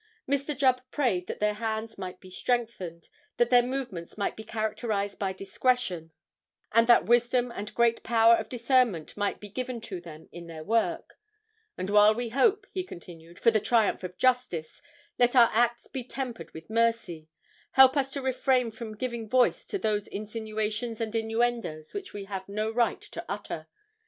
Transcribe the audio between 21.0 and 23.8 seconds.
innuendoes which we have no right to utter.